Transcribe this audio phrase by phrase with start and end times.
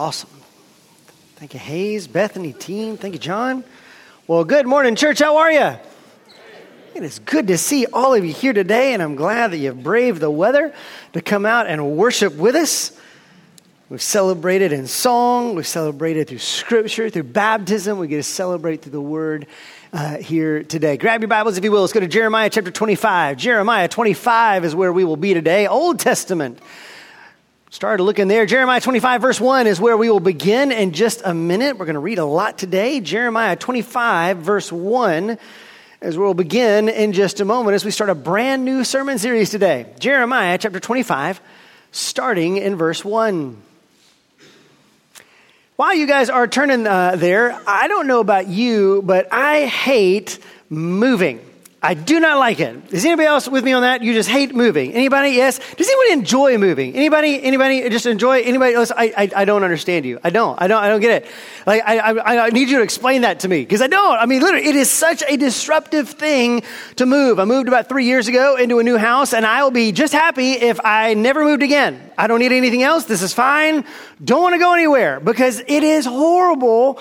[0.00, 0.30] Awesome.
[1.36, 2.96] Thank you, Hayes, Bethany, team.
[2.96, 3.62] Thank you, John.
[4.26, 5.18] Well, good morning, church.
[5.18, 5.76] How are you?
[6.94, 9.82] It is good to see all of you here today, and I'm glad that you've
[9.82, 10.72] braved the weather
[11.12, 12.98] to come out and worship with us.
[13.90, 17.98] We've celebrated in song, we've celebrated through scripture, through baptism.
[17.98, 19.48] We get to celebrate through the word
[19.92, 20.96] uh, here today.
[20.96, 21.82] Grab your Bibles, if you will.
[21.82, 23.36] Let's go to Jeremiah chapter 25.
[23.36, 25.66] Jeremiah 25 is where we will be today.
[25.66, 26.58] Old Testament.
[27.72, 28.46] Started looking there.
[28.46, 31.78] Jeremiah 25, verse 1 is where we will begin in just a minute.
[31.78, 32.98] We're going to read a lot today.
[32.98, 35.38] Jeremiah 25, verse 1
[36.02, 39.20] is where we'll begin in just a moment as we start a brand new sermon
[39.20, 39.86] series today.
[40.00, 41.40] Jeremiah chapter 25,
[41.92, 43.56] starting in verse 1.
[45.76, 50.40] While you guys are turning uh, there, I don't know about you, but I hate
[50.70, 51.38] moving.
[51.82, 52.76] I do not like it.
[52.92, 54.02] Is anybody else with me on that?
[54.02, 54.92] You just hate moving.
[54.92, 55.30] Anybody?
[55.30, 55.58] Yes.
[55.76, 56.94] Does anybody enjoy moving?
[56.94, 57.42] Anybody?
[57.42, 58.42] Anybody just enjoy?
[58.42, 58.92] Anybody else?
[58.94, 60.20] I, I, I don't understand you.
[60.22, 60.60] I don't.
[60.60, 60.84] I don't.
[60.84, 61.30] I don't get it.
[61.66, 64.18] Like I, I, I need you to explain that to me because I don't.
[64.18, 66.64] I mean, literally, it is such a disruptive thing
[66.96, 67.40] to move.
[67.40, 70.12] I moved about three years ago into a new house, and I will be just
[70.12, 72.10] happy if I never moved again.
[72.18, 73.04] I don't need anything else.
[73.04, 73.86] This is fine.
[74.22, 77.00] Don't want to go anywhere because it is horrible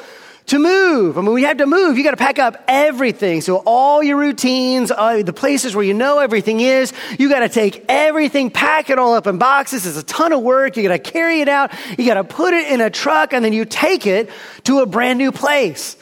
[0.49, 1.17] to move.
[1.17, 3.41] I mean, when you have to move, you got to pack up everything.
[3.41, 7.85] So all your routines, the places where you know everything is, you got to take
[7.89, 9.85] everything, pack it all up in boxes.
[9.85, 10.77] It's a ton of work.
[10.77, 11.71] You got to carry it out.
[11.97, 14.29] You got to put it in a truck and then you take it
[14.65, 15.97] to a brand new place.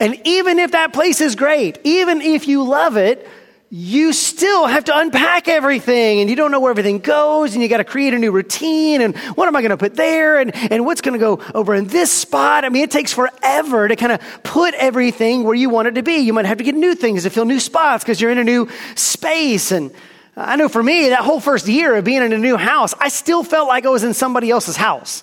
[0.00, 3.28] And even if that place is great, even if you love it,
[3.70, 7.68] you still have to unpack everything and you don't know where everything goes and you
[7.68, 10.54] got to create a new routine and what am I going to put there and,
[10.72, 12.64] and what's going to go over in this spot.
[12.64, 16.02] I mean, it takes forever to kind of put everything where you want it to
[16.02, 16.16] be.
[16.16, 18.44] You might have to get new things to fill new spots because you're in a
[18.44, 19.70] new space.
[19.70, 19.92] And
[20.34, 23.08] I know for me, that whole first year of being in a new house, I
[23.08, 25.22] still felt like I was in somebody else's house.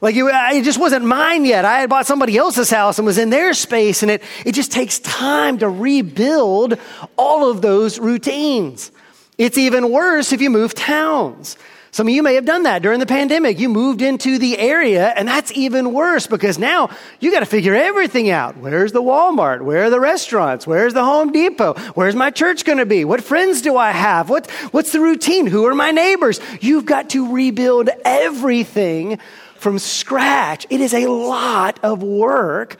[0.00, 1.64] Like it, it, just wasn't mine yet.
[1.64, 4.72] I had bought somebody else's house and was in their space, and it, it just
[4.72, 6.78] takes time to rebuild
[7.16, 8.90] all of those routines.
[9.38, 11.56] It's even worse if you move towns.
[11.96, 13.58] Some of you may have done that during the pandemic.
[13.58, 17.74] You moved into the area, and that's even worse because now you got to figure
[17.74, 18.58] everything out.
[18.58, 19.62] Where's the Walmart?
[19.62, 20.66] Where are the restaurants?
[20.66, 21.72] Where's the Home Depot?
[21.94, 23.06] Where's my church going to be?
[23.06, 24.28] What friends do I have?
[24.28, 25.46] What, what's the routine?
[25.46, 26.38] Who are my neighbors?
[26.60, 29.18] You've got to rebuild everything
[29.58, 30.66] from scratch.
[30.70, 32.76] It is a lot of work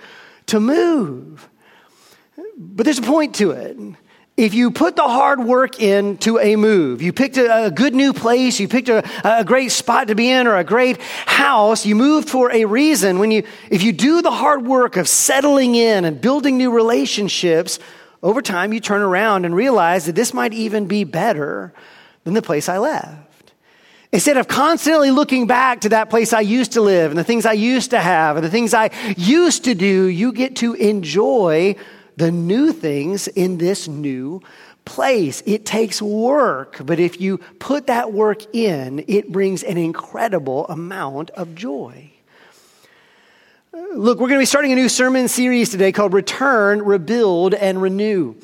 [0.46, 1.48] to move.
[2.56, 3.76] But there's a point to it.
[4.36, 8.12] If you put the hard work into a move, you picked a, a good new
[8.12, 11.94] place, you picked a, a, great spot to be in or a great house, you
[11.94, 13.18] moved for a reason.
[13.18, 17.78] When you, if you do the hard work of settling in and building new relationships,
[18.22, 21.72] over time you turn around and realize that this might even be better
[22.24, 23.25] than the place I left.
[24.12, 27.44] Instead of constantly looking back to that place I used to live and the things
[27.44, 31.76] I used to have and the things I used to do, you get to enjoy
[32.16, 34.42] the new things in this new
[34.84, 35.42] place.
[35.44, 41.30] It takes work, but if you put that work in, it brings an incredible amount
[41.30, 42.10] of joy.
[43.72, 47.82] Look, we're going to be starting a new sermon series today called Return, Rebuild, and
[47.82, 48.36] Renew.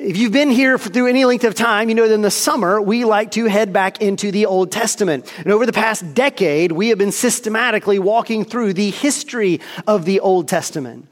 [0.00, 2.80] If you've been here through any length of time, you know that in the summer,
[2.80, 5.28] we like to head back into the Old Testament.
[5.38, 10.20] And over the past decade, we have been systematically walking through the history of the
[10.20, 11.08] Old Testament.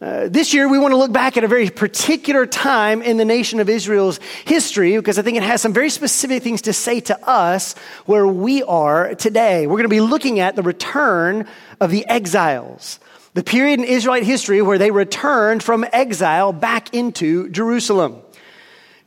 [0.00, 3.24] Uh, this year, we want to look back at a very particular time in the
[3.24, 7.00] nation of Israel's history because I think it has some very specific things to say
[7.00, 7.74] to us
[8.06, 9.66] where we are today.
[9.66, 11.48] We're going to be looking at the return
[11.80, 13.00] of the exiles
[13.34, 18.20] the period in Israelite history where they returned from exile back into Jerusalem.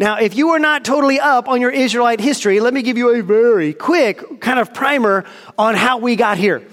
[0.01, 3.13] Now, if you are not totally up on your Israelite history, let me give you
[3.13, 5.25] a very quick kind of primer
[5.59, 6.63] on how we got here.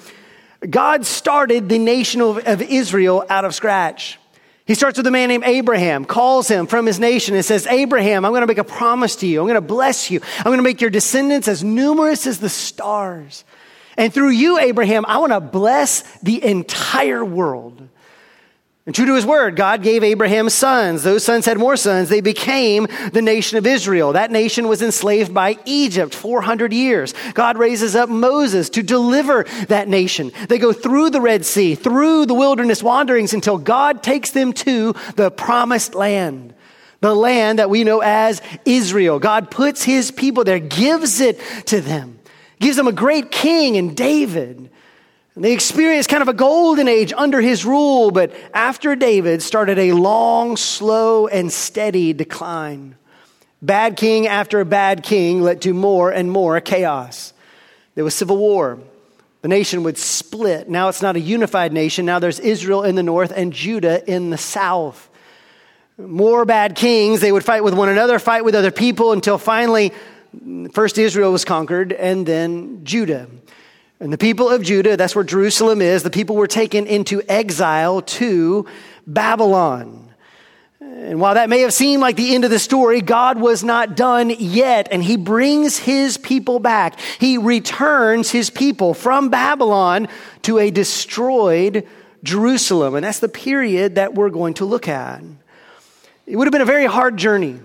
[0.69, 4.19] God started the nation of, of Israel out of scratch.
[4.65, 8.25] He starts with a man named Abraham, calls him from his nation and says, Abraham,
[8.25, 9.43] I'm going to make a promise to you.
[9.43, 10.23] I'm going to bless you.
[10.39, 13.45] I'm going to make your descendants as numerous as the stars.
[13.99, 17.91] And through you, Abraham, I want to bless the entire world.
[18.89, 21.03] And true to his word, God gave Abraham sons.
[21.03, 22.09] Those sons had more sons.
[22.09, 24.15] They became the nation of Israel.
[24.15, 27.13] That nation was enslaved by Egypt 400 years.
[27.35, 30.33] God raises up Moses to deliver that nation.
[30.49, 34.95] They go through the Red Sea, through the wilderness wanderings until God takes them to
[35.17, 36.55] the promised land.
[37.01, 39.19] The land that we know as Israel.
[39.19, 42.21] God puts his people there, gives it to them,
[42.59, 44.71] gives them a great king in David.
[45.39, 49.93] They experienced kind of a golden age under his rule, but after David started a
[49.93, 52.97] long, slow, and steady decline.
[53.63, 57.33] Bad king after bad king led to more and more chaos.
[57.95, 58.81] There was civil war.
[59.43, 60.69] The nation would split.
[60.69, 62.05] Now it's not a unified nation.
[62.05, 65.09] Now there's Israel in the north and Judah in the south.
[65.97, 67.21] More bad kings.
[67.21, 69.93] They would fight with one another, fight with other people until finally,
[70.73, 73.29] first Israel was conquered and then Judah.
[74.01, 78.03] And the people of Judah, that's where Jerusalem is, the people were taken into exile
[78.03, 78.67] to
[79.07, 80.05] Babylon.
[80.81, 83.97] And while that may have seemed like the end of the story, God was not
[83.97, 86.99] done yet, and He brings His people back.
[87.19, 90.09] He returns His people from Babylon
[90.43, 91.87] to a destroyed
[92.23, 92.95] Jerusalem.
[92.95, 95.23] And that's the period that we're going to look at.
[96.27, 97.61] It would have been a very hard journey.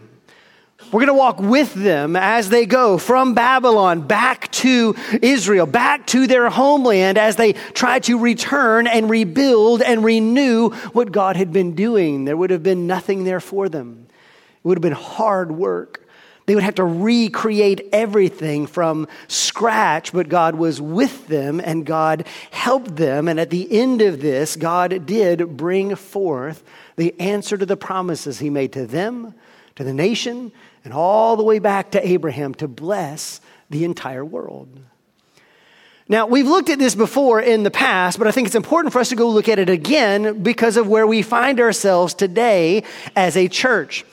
[0.94, 6.06] We're going to walk with them as they go from Babylon back to Israel, back
[6.07, 11.51] to their homeland as they try to return and rebuild and renew what God had
[11.51, 12.25] been doing.
[12.25, 14.06] There would have been nothing there for them.
[14.07, 16.07] It would have been hard work.
[16.45, 22.28] They would have to recreate everything from scratch, but God was with them and God
[22.51, 23.28] helped them.
[23.28, 26.63] And at the end of this, God did bring forth
[26.98, 29.34] the answer to the promises He made to them,
[29.75, 30.51] to the nation,
[30.84, 34.70] and all the way back to Abraham to bless the entire world.
[36.10, 39.00] Now, we've looked at this before in the past, but I think it's important for
[39.00, 42.84] us to go look at it again because of where we find ourselves today
[43.16, 44.06] as a church.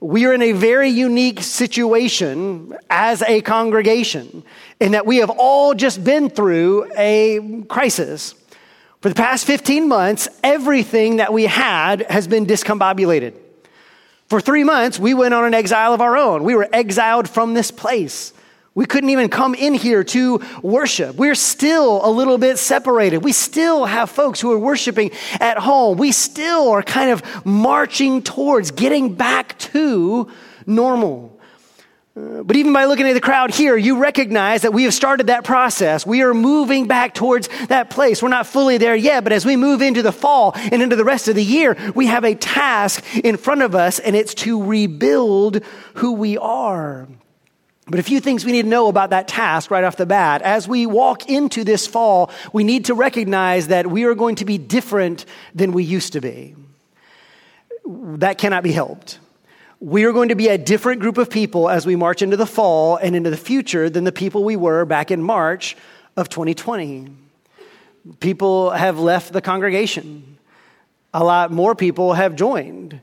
[0.00, 4.42] We are in a very unique situation as a congregation
[4.80, 8.34] in that we have all just been through a crisis.
[9.00, 13.34] For the past 15 months, everything that we had has been discombobulated.
[14.28, 16.44] For three months, we went on an exile of our own.
[16.44, 18.34] We were exiled from this place.
[18.74, 21.16] We couldn't even come in here to worship.
[21.16, 23.24] We're still a little bit separated.
[23.24, 25.10] We still have folks who are worshiping
[25.40, 25.96] at home.
[25.96, 30.30] We still are kind of marching towards getting back to
[30.66, 31.37] normal.
[32.18, 35.44] But even by looking at the crowd here, you recognize that we have started that
[35.44, 36.06] process.
[36.06, 38.22] We are moving back towards that place.
[38.22, 41.04] We're not fully there yet, but as we move into the fall and into the
[41.04, 44.62] rest of the year, we have a task in front of us, and it's to
[44.62, 45.62] rebuild
[45.94, 47.06] who we are.
[47.86, 50.42] But a few things we need to know about that task right off the bat.
[50.42, 54.44] As we walk into this fall, we need to recognize that we are going to
[54.44, 55.24] be different
[55.54, 56.54] than we used to be.
[57.86, 59.18] That cannot be helped
[59.80, 62.46] we are going to be a different group of people as we march into the
[62.46, 65.76] fall and into the future than the people we were back in March
[66.16, 67.08] of 2020.
[68.18, 70.38] People have left the congregation.
[71.14, 73.00] A lot more people have joined.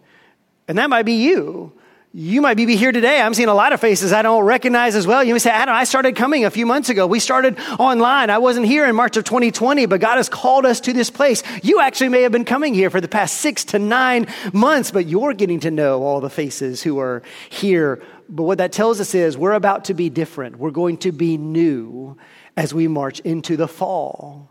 [0.68, 1.72] And that might be you.
[2.18, 3.20] You might be here today.
[3.20, 5.22] I'm seeing a lot of faces I don't recognize as well.
[5.22, 7.06] You may say, Adam, I started coming a few months ago.
[7.06, 8.30] We started online.
[8.30, 11.44] I wasn't here in March of 2020, but God has called us to this place.
[11.62, 15.08] You actually may have been coming here for the past six to nine months, but
[15.08, 18.02] you're getting to know all the faces who are here.
[18.30, 20.56] But what that tells us is we're about to be different.
[20.56, 22.16] We're going to be new
[22.56, 24.50] as we march into the fall.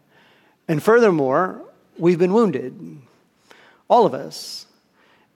[0.69, 1.63] And furthermore,
[1.97, 2.99] we've been wounded.
[3.89, 4.64] All of us.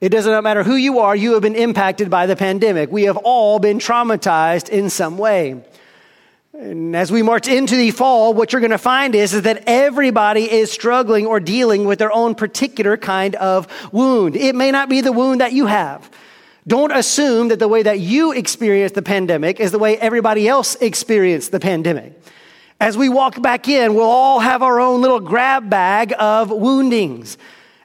[0.00, 2.92] It does not matter who you are, you have been impacted by the pandemic.
[2.92, 5.62] We have all been traumatized in some way.
[6.52, 9.64] And as we march into the fall, what you're going to find is, is that
[9.66, 14.34] everybody is struggling or dealing with their own particular kind of wound.
[14.34, 16.10] It may not be the wound that you have.
[16.66, 20.74] Don't assume that the way that you experience the pandemic is the way everybody else
[20.76, 22.20] experienced the pandemic.
[22.80, 27.36] As we walk back in, we'll all have our own little grab bag of woundings.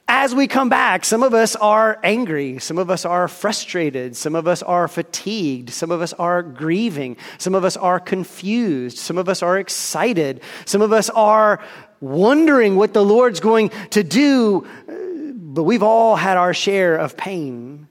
[0.06, 4.34] As we come back, some of us are angry, some of us are frustrated, some
[4.34, 9.16] of us are fatigued, some of us are grieving, some of us are confused, some
[9.16, 11.62] of us are excited, some of us are
[12.00, 14.66] wondering what the Lord's going to do.
[14.86, 17.88] But we've all had our share of pain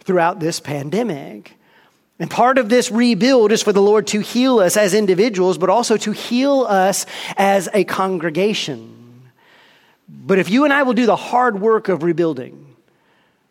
[0.00, 1.52] throughout this pandemic.
[2.20, 5.68] And part of this rebuild is for the Lord to heal us as individuals, but
[5.68, 7.06] also to heal us
[7.36, 8.95] as a congregation.
[10.08, 12.76] But if you and I will do the hard work of rebuilding,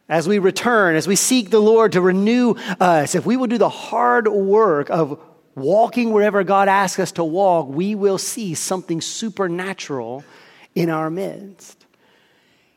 [0.07, 3.57] as we return, as we seek the Lord to renew us, if we will do
[3.57, 5.19] the hard work of
[5.55, 10.23] walking wherever God asks us to walk, we will see something supernatural
[10.75, 11.85] in our midst.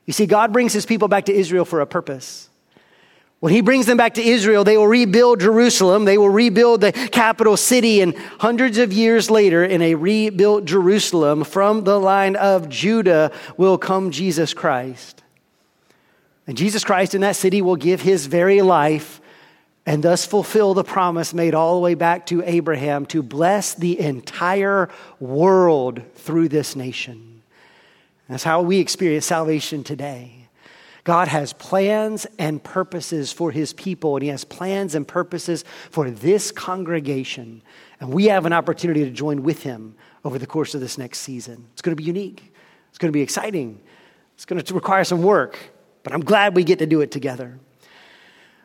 [0.07, 2.49] You see, God brings his people back to Israel for a purpose.
[3.41, 6.05] When he brings them back to Israel, they will rebuild Jerusalem.
[6.05, 8.01] They will rebuild the capital city.
[8.01, 13.79] And hundreds of years later, in a rebuilt Jerusalem, from the line of Judah will
[13.79, 15.23] come Jesus Christ.
[16.49, 19.21] And Jesus Christ in that city will give his very life
[19.87, 23.99] and thus fulfill the promise made all the way back to Abraham to bless the
[24.01, 24.91] entire
[25.21, 27.43] world through this nation.
[28.29, 30.38] That's how we experience salvation today.
[31.09, 36.11] God has plans and purposes for his people, and he has plans and purposes for
[36.11, 37.63] this congregation.
[37.99, 41.21] And we have an opportunity to join with him over the course of this next
[41.21, 41.67] season.
[41.73, 42.53] It's going to be unique,
[42.91, 43.81] it's going to be exciting,
[44.35, 45.59] it's going to require some work,
[46.03, 47.59] but I'm glad we get to do it together.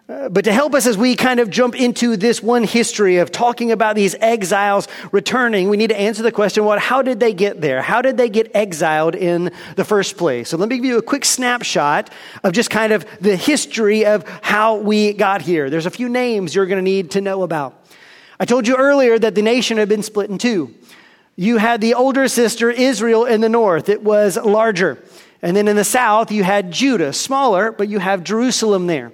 [0.10, 3.32] Uh, but to help us as we kind of jump into this one history of
[3.32, 7.34] talking about these exiles returning, we need to answer the question what, how did they
[7.34, 7.82] get there?
[7.82, 10.50] How did they get exiled in the first place?
[10.50, 12.10] So let me give you a quick snapshot
[12.44, 15.70] of just kind of the history of how we got here.
[15.70, 17.88] There's a few names you're going to need to know about.
[18.42, 20.76] I told you earlier that the nation had been split in two.
[21.38, 25.02] You had the older sister, Israel, in the north, it was larger.
[25.42, 29.14] And then in the south, you had Judah, smaller, but you have Jerusalem there.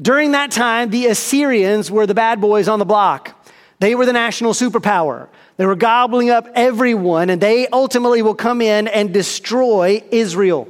[0.00, 3.38] During that time, the Assyrians were the bad boys on the block.
[3.78, 5.28] They were the national superpower.
[5.56, 10.68] They were gobbling up everyone, and they ultimately will come in and destroy Israel.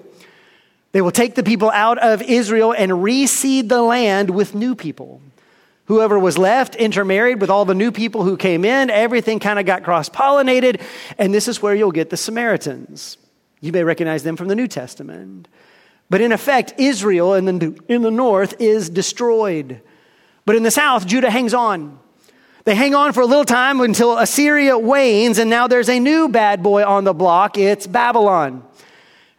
[0.91, 5.23] They will take the people out of Israel and reseed the land with new people.
[5.87, 8.91] Whoever was left intermarried with all the new people who came in.
[8.91, 10.81] Everything kind of got cross pollinated.
[11.19, 13.19] And this is where you'll get the Samaritans.
[13.61, 15.49] You may recognize them from the New Testament.
[16.12, 19.81] But in effect, Israel in the, in the north is destroyed.
[20.45, 21.99] But in the south, Judah hangs on.
[22.64, 26.28] They hang on for a little time until Assyria wanes, and now there's a new
[26.28, 27.57] bad boy on the block.
[27.57, 28.62] It's Babylon.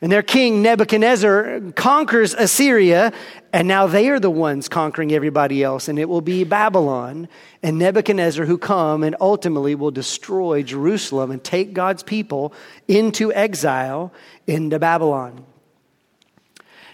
[0.02, 3.14] And their king Nebuchadnezzar conquers Assyria,
[3.54, 7.28] and now they are the ones conquering everybody else, and it will be Babylon
[7.62, 12.52] and Nebuchadnezzar who come and ultimately will destroy Jerusalem and take God's people
[12.88, 14.12] into exile
[14.48, 15.46] into Babylon.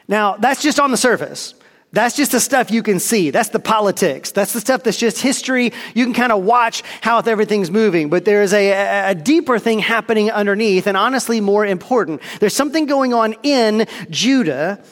[0.10, 1.54] Now, that's just on the surface.
[1.92, 3.30] That's just the stuff you can see.
[3.30, 4.32] That's the politics.
[4.32, 5.72] That's the stuff that's just history.
[5.94, 8.10] You can kind of watch how everything's moving.
[8.10, 12.22] But there's a, a, deeper thing happening underneath, and honestly, more important.
[12.40, 14.84] There's something going on in Judah,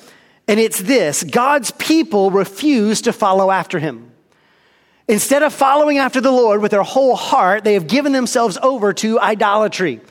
[0.48, 4.12] and it's this God's people refuse to follow after him.
[5.08, 8.94] Instead of following after the Lord with their whole heart, they have given themselves over
[8.94, 10.02] to idolatry.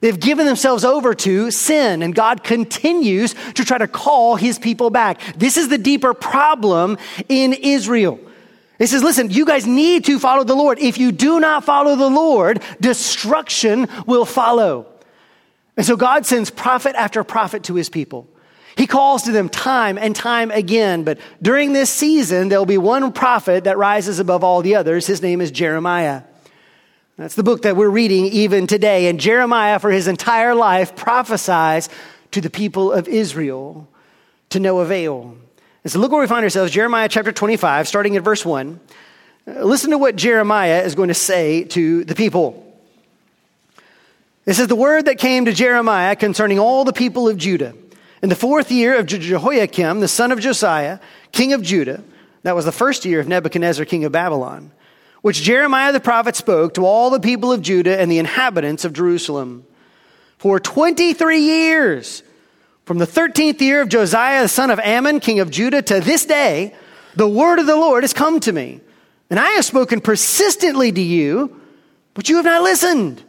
[0.00, 4.88] They've given themselves over to sin, and God continues to try to call his people
[4.88, 5.20] back.
[5.36, 6.96] This is the deeper problem
[7.28, 8.18] in Israel.
[8.78, 10.78] He says, listen, you guys need to follow the Lord.
[10.78, 14.86] If you do not follow the Lord, destruction will follow.
[15.76, 18.26] And so God sends prophet after prophet to his people.
[18.76, 21.04] He calls to them time and time again.
[21.04, 25.06] But during this season, there'll be one prophet that rises above all the others.
[25.06, 26.22] His name is Jeremiah.
[27.16, 29.08] That's the book that we're reading even today.
[29.08, 31.88] And Jeremiah, for his entire life, prophesies
[32.30, 33.88] to the people of Israel
[34.50, 35.36] to no avail.
[35.84, 38.80] And so look where we find ourselves Jeremiah chapter 25, starting at verse 1.
[39.46, 42.66] Uh, listen to what Jeremiah is going to say to the people.
[44.46, 47.74] It says, The word that came to Jeremiah concerning all the people of Judah.
[48.22, 50.98] In the fourth year of Jehoiakim, the son of Josiah,
[51.32, 52.02] king of Judah,
[52.42, 54.72] that was the first year of Nebuchadnezzar, king of Babylon
[55.22, 58.92] which Jeremiah the prophet spoke to all the people of Judah and the inhabitants of
[58.92, 59.66] Jerusalem.
[60.38, 62.22] For 23 years,
[62.86, 66.24] from the 13th year of Josiah the son of Amon, king of Judah, to this
[66.24, 66.74] day,
[67.14, 68.80] the word of the Lord has come to me.
[69.28, 71.60] And I have spoken persistently to you,
[72.14, 73.22] but you have not listened.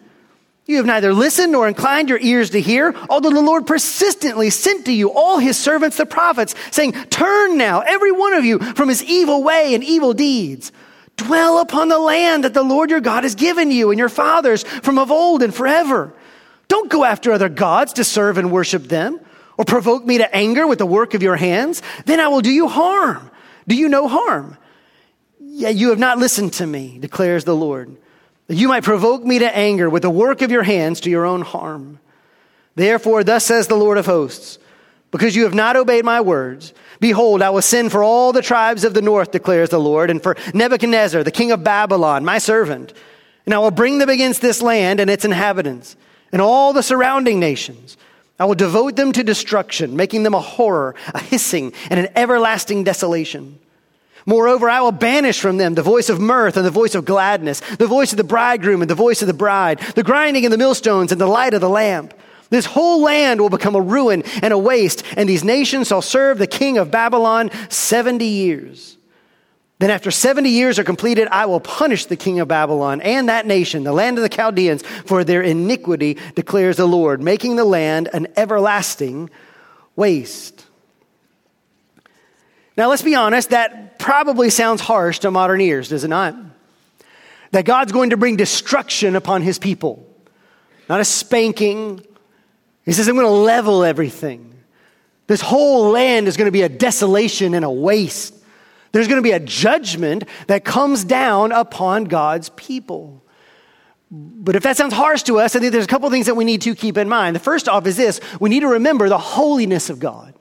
[0.65, 4.85] You have neither listened nor inclined your ears to hear, although the Lord persistently sent
[4.85, 8.87] to you all his servants, the prophets, saying, Turn now, every one of you, from
[8.87, 10.71] his evil way and evil deeds.
[11.23, 14.63] Dwell upon the land that the Lord your God has given you and your fathers
[14.63, 16.13] from of old and forever.
[16.67, 19.19] Don't go after other gods to serve and worship them,
[19.57, 21.81] or provoke me to anger with the work of your hands.
[22.05, 23.29] Then I will do you harm.
[23.67, 24.57] Do you no harm?
[25.39, 27.95] Yet you have not listened to me, declares the Lord.
[28.47, 31.25] That you might provoke me to anger with the work of your hands to your
[31.25, 31.99] own harm.
[32.75, 34.57] Therefore, thus says the Lord of hosts,
[35.11, 38.83] because you have not obeyed my words, Behold, I will send for all the tribes
[38.83, 42.93] of the north, declares the Lord, and for Nebuchadnezzar, the king of Babylon, my servant.
[43.43, 45.95] And I will bring them against this land and its inhabitants
[46.31, 47.97] and all the surrounding nations.
[48.39, 52.83] I will devote them to destruction, making them a horror, a hissing, and an everlasting
[52.83, 53.57] desolation.
[54.27, 57.61] Moreover, I will banish from them the voice of mirth and the voice of gladness,
[57.77, 60.57] the voice of the bridegroom and the voice of the bride, the grinding of the
[60.59, 62.13] millstones and the light of the lamp.
[62.51, 66.37] This whole land will become a ruin and a waste, and these nations shall serve
[66.37, 68.97] the king of Babylon 70 years.
[69.79, 73.47] Then, after 70 years are completed, I will punish the king of Babylon and that
[73.47, 78.09] nation, the land of the Chaldeans, for their iniquity, declares the Lord, making the land
[78.13, 79.29] an everlasting
[79.95, 80.65] waste.
[82.75, 86.35] Now, let's be honest, that probably sounds harsh to modern ears, does it not?
[87.51, 90.05] That God's going to bring destruction upon his people.
[90.89, 92.05] Not a spanking,
[92.85, 94.55] he says, I'm going to level everything.
[95.27, 98.35] This whole land is going to be a desolation and a waste.
[98.91, 103.23] There's going to be a judgment that comes down upon God's people.
[104.11, 106.43] But if that sounds harsh to us, I think there's a couple things that we
[106.43, 107.35] need to keep in mind.
[107.35, 110.33] The first off is this we need to remember the holiness of God.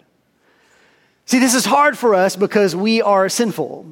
[1.26, 3.86] See, this is hard for us because we are sinful.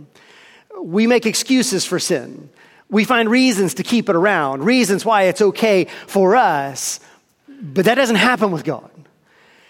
[0.83, 2.51] We make excuses for sin.
[2.91, 6.99] We find reasons to keep it around, reasons why it's okay for us.
[7.61, 8.91] But that doesn't happen with God.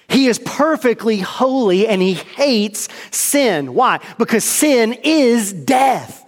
[0.09, 3.75] He is perfectly holy and he hates sin.
[3.75, 4.00] Why?
[4.16, 6.25] Because sin is death.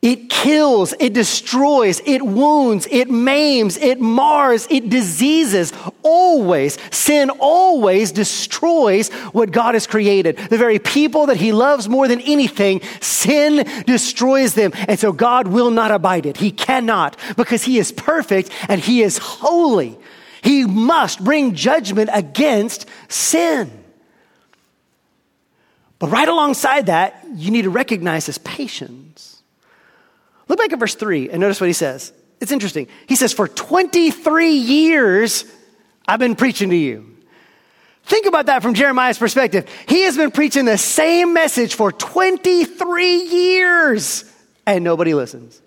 [0.00, 5.72] It kills, it destroys, it wounds, it maims, it mars, it diseases.
[6.02, 10.36] Always, sin always destroys what God has created.
[10.36, 14.72] The very people that He loves more than anything, sin destroys them.
[14.88, 16.36] And so God will not abide it.
[16.36, 19.96] He cannot because He is perfect and He is holy.
[20.44, 23.70] He must bring judgment against sin.
[25.98, 29.42] But right alongside that, you need to recognize His patience.
[30.48, 32.12] Look back at verse 3 and notice what he says.
[32.40, 32.88] It's interesting.
[33.06, 35.46] He says, For 23 years,
[36.06, 37.16] I've been preaching to you.
[38.02, 39.66] Think about that from Jeremiah's perspective.
[39.88, 44.30] He has been preaching the same message for 23 years,
[44.66, 45.62] and nobody listens.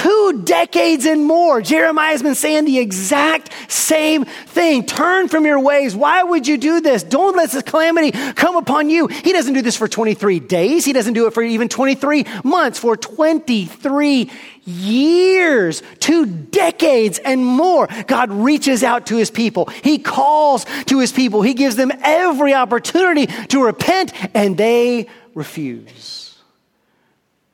[0.00, 4.86] Two decades and more, Jeremiah has been saying the exact same thing.
[4.86, 5.94] Turn from your ways.
[5.94, 7.02] Why would you do this?
[7.02, 9.08] Don't let this calamity come upon you.
[9.08, 10.86] He doesn't do this for 23 days.
[10.86, 14.30] He doesn't do it for even 23 months, for 23
[14.64, 17.86] years, two decades and more.
[18.06, 19.66] God reaches out to his people.
[19.66, 21.42] He calls to his people.
[21.42, 26.38] He gives them every opportunity to repent, and they refuse.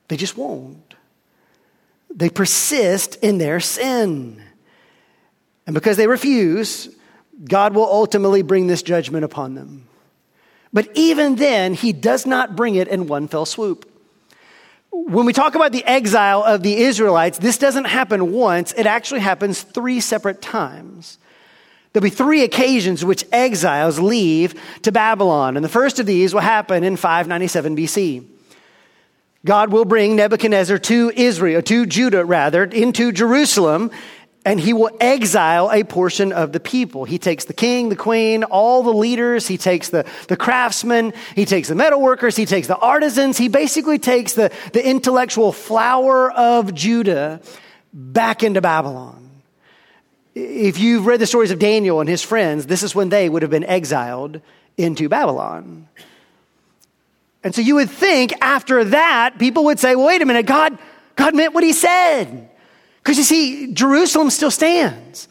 [0.07, 0.86] They just won't.
[2.17, 4.43] They persist in their sin.
[5.67, 6.89] And because they refuse,
[7.45, 9.87] God will ultimately bring this judgment upon them.
[10.73, 13.91] But even then, he does not bring it in one fell swoop.
[14.91, 19.21] When we talk about the exile of the Israelites, this doesn't happen once, it actually
[19.21, 21.19] happens three separate times.
[21.93, 25.57] There'll be three occasions which exiles leave to Babylon.
[25.57, 28.36] And the first of these will happen in 597 BC.
[29.47, 33.93] God will bring Nebuchadnezzar to Israel, to Judah rather, into Jerusalem,
[34.45, 37.05] and he will exile a portion of the people.
[37.05, 41.45] He takes the king, the queen, all the leaders, he takes the, the craftsmen, he
[41.45, 46.31] takes the metal workers, he takes the artisans, he basically takes the, the intellectual flower
[46.33, 47.41] of Judah
[47.93, 49.31] back into Babylon.
[50.35, 53.43] If you've read the stories of Daniel and his friends, this is when they would
[53.43, 54.41] have been exiled
[54.77, 55.89] into Babylon.
[57.47, 60.77] And so you would think after that, people would say, well, wait a minute, God,
[61.15, 62.51] God meant what he said.
[62.99, 65.29] Because you see, Jerusalem still stands.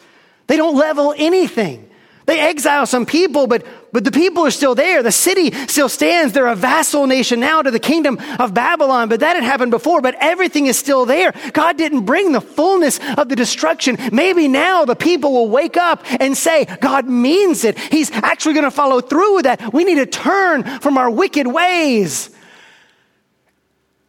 [0.47, 1.89] They don't level anything.
[2.25, 5.01] They exile some people, but, but the people are still there.
[5.01, 6.33] The city still stands.
[6.33, 10.01] They're a vassal nation now to the kingdom of Babylon, but that had happened before,
[10.01, 11.33] but everything is still there.
[11.53, 13.97] God didn't bring the fullness of the destruction.
[14.11, 17.79] Maybe now the people will wake up and say, God means it.
[17.79, 19.71] He's actually going to follow through with that.
[19.73, 22.35] We need to turn from our wicked ways.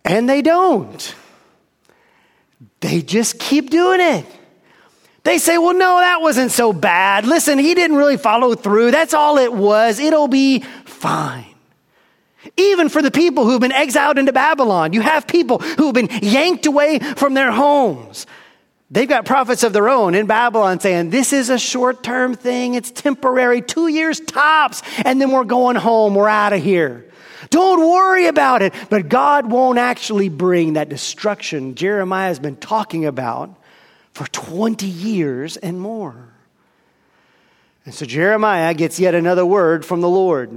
[0.04, 1.14] And they don't.
[2.80, 4.26] They just keep doing it.
[5.26, 7.26] They say, well, no, that wasn't so bad.
[7.26, 8.92] Listen, he didn't really follow through.
[8.92, 9.98] That's all it was.
[9.98, 11.52] It'll be fine.
[12.56, 16.66] Even for the people who've been exiled into Babylon, you have people who've been yanked
[16.66, 18.28] away from their homes.
[18.88, 22.74] They've got prophets of their own in Babylon saying, This is a short term thing.
[22.74, 26.14] It's temporary, two years tops, and then we're going home.
[26.14, 27.04] We're out of here.
[27.50, 28.72] Don't worry about it.
[28.90, 33.50] But God won't actually bring that destruction Jeremiah has been talking about
[34.16, 36.30] for 20 years and more.
[37.84, 40.50] And so Jeremiah gets yet another word from the Lord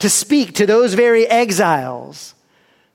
[0.00, 2.34] to speak to those very exiles.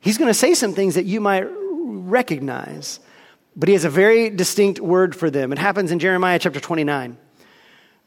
[0.02, 3.00] He's going to say some things that you might recognize,
[3.56, 5.54] but he has a very distinct word for them.
[5.54, 7.18] It happens in Jeremiah chapter 29.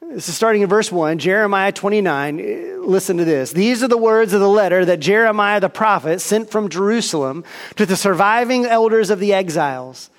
[0.03, 2.85] This is starting in verse 1, Jeremiah 29.
[2.87, 3.53] Listen to this.
[3.53, 7.43] These are the words of the letter that Jeremiah the prophet sent from Jerusalem
[7.77, 10.11] to the surviving elders of the exiles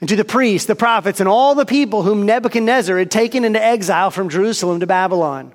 [0.00, 3.62] and to the priests, the prophets, and all the people whom Nebuchadnezzar had taken into
[3.62, 5.52] exile from Jerusalem to Babylon.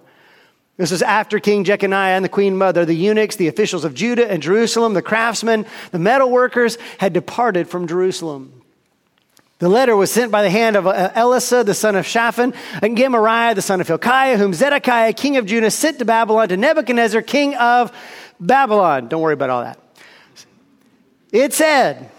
[0.78, 4.30] This was after King Jeconiah and the queen mother, the eunuchs, the officials of Judah
[4.30, 8.62] and Jerusalem, the craftsmen, the metal workers had departed from Jerusalem.
[9.60, 12.98] The letter was sent by the hand of uh, Elasah, the son of Shaphan, and
[12.98, 17.22] Gemariah, the son of Hilkiah, whom Zedekiah, king of Judah, sent to Babylon to Nebuchadnezzar,
[17.22, 17.96] king of
[18.40, 19.08] Babylon.
[19.08, 19.80] Don't worry about all that.
[21.32, 22.10] It said,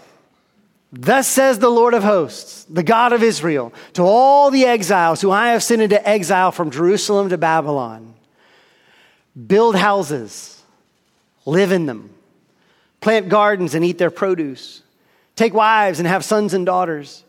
[0.97, 5.29] Thus says the Lord of hosts, the God of Israel, to all the exiles who
[5.29, 8.13] I have sent into exile from Jerusalem to Babylon
[9.47, 10.63] build houses,
[11.45, 12.09] live in them,
[13.01, 14.81] plant gardens and eat their produce,
[15.35, 17.25] take wives and have sons and daughters,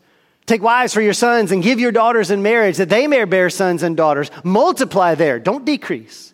[0.47, 3.49] Take wives for your sons and give your daughters in marriage that they may bear
[3.49, 4.31] sons and daughters.
[4.45, 6.33] Multiply there, don't decrease.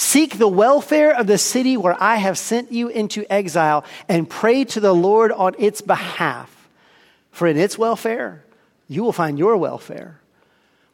[0.00, 4.64] Seek the welfare of the city where I have sent you into exile and pray
[4.64, 6.70] to the Lord on its behalf.
[7.32, 8.42] For in its welfare,
[8.88, 10.18] you will find your welfare.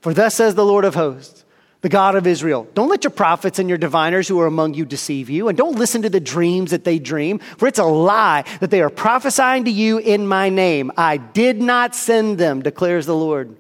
[0.01, 1.45] For thus says the Lord of hosts
[1.83, 2.67] the God of Israel.
[2.75, 5.79] Don't let your prophets and your diviners who are among you deceive you, and don't
[5.79, 9.67] listen to the dreams that they dream, for it's a lie that they are prophesying
[9.67, 10.91] to you in my name.
[10.97, 13.57] I did not send them, declares the Lord.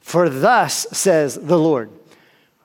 [0.00, 1.90] For thus says the Lord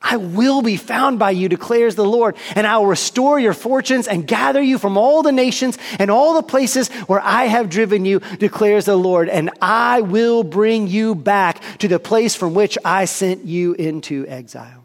[0.00, 4.06] I will be found by you, declares the Lord, and I will restore your fortunes
[4.06, 8.04] and gather you from all the nations and all the places where I have driven
[8.04, 12.78] you, declares the Lord, and I will bring you back to the place from which
[12.84, 14.84] I sent you into exile.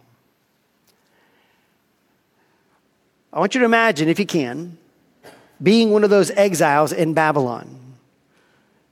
[3.31, 4.77] I want you to imagine, if you can,
[5.61, 7.79] being one of those exiles in Babylon.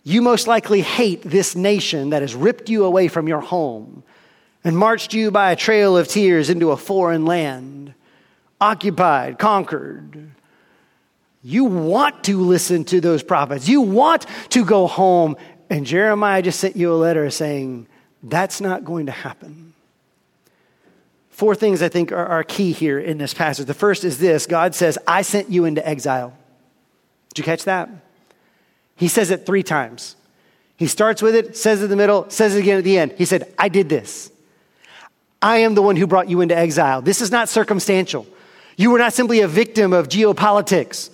[0.03, 4.03] You most likely hate this nation that has ripped you away from your home
[4.63, 7.93] and marched you by a trail of tears into a foreign land,
[8.59, 10.31] occupied, conquered.
[11.43, 13.67] You want to listen to those prophets.
[13.67, 15.35] You want to go home.
[15.69, 17.87] And Jeremiah just sent you a letter saying,
[18.21, 19.73] that's not going to happen.
[21.29, 23.65] Four things I think are, are key here in this passage.
[23.65, 26.37] The first is this God says, I sent you into exile.
[27.29, 27.89] Did you catch that?
[28.95, 30.15] He says it three times.
[30.77, 33.13] He starts with it, says it in the middle, says it again at the end.
[33.17, 34.31] He said, I did this.
[35.41, 37.01] I am the one who brought you into exile.
[37.01, 38.27] This is not circumstantial.
[38.77, 41.09] You were not simply a victim of geopolitics.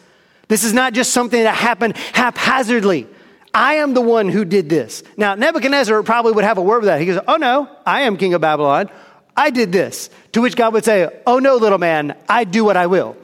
[0.47, 3.07] This is not just something that happened haphazardly.
[3.53, 5.03] I am the one who did this.
[5.17, 6.99] Now, Nebuchadnezzar probably would have a word with that.
[6.99, 8.89] He goes, Oh no, I am king of Babylon.
[9.35, 10.09] I did this.
[10.33, 13.17] To which God would say, Oh no, little man, I do what I will.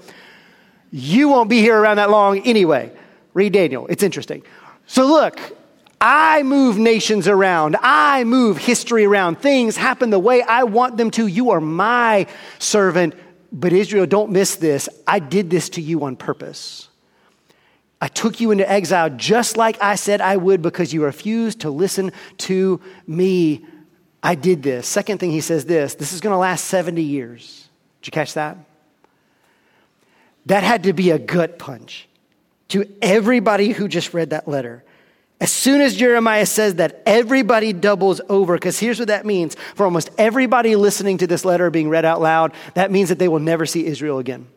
[0.92, 2.92] You won't be here around that long anyway.
[3.34, 4.44] Read Daniel, it's interesting.
[4.86, 5.40] So look,
[6.06, 7.78] I move nations around.
[7.82, 9.40] I move history around.
[9.40, 11.28] Things happen the way I want them to.
[11.28, 12.28] You are my
[12.60, 13.16] servant.
[13.54, 14.90] But Israel, don't miss this.
[15.08, 16.90] I did this to you on purpose.
[18.02, 21.70] I took you into exile just like I said I would because you refused to
[21.70, 23.66] listen to me.
[24.22, 24.86] I did this.
[24.86, 27.70] Second thing he says this this is going to last 70 years.
[28.02, 28.58] Did you catch that?
[30.48, 32.10] That had to be a gut punch
[32.68, 34.84] to everybody who just read that letter.
[35.44, 39.58] As soon as Jeremiah says that, everybody doubles over, because here's what that means.
[39.76, 43.28] For almost everybody listening to this letter being read out loud, that means that they
[43.28, 44.48] will never see Israel again.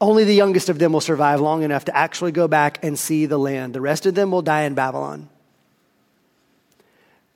[0.00, 3.26] Only the youngest of them will survive long enough to actually go back and see
[3.26, 3.72] the land.
[3.72, 5.28] The rest of them will die in Babylon.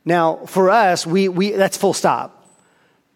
[0.05, 2.45] Now, for us, we, we, that's full stop.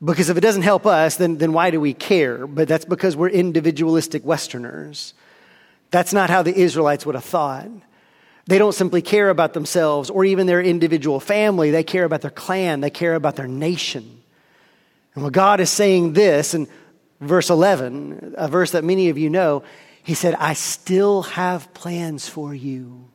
[0.04, 2.46] Because if it doesn't help us, then, then why do we care?
[2.46, 5.14] But that's because we're individualistic Westerners.
[5.90, 7.66] That's not how the Israelites would have thought.
[8.50, 12.32] They don't simply care about themselves or even their individual family, they care about their
[12.32, 14.22] clan, they care about their nation.
[15.14, 16.66] And when God is saying this in
[17.20, 19.62] verse 11, a verse that many of you know,
[20.02, 23.08] He said, I still have plans for you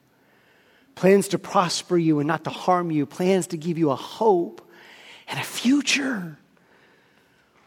[0.96, 4.66] plans to prosper you and not to harm you, plans to give you a hope
[5.28, 6.38] and a future.